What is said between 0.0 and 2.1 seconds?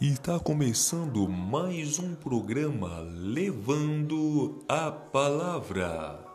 E Está começando mais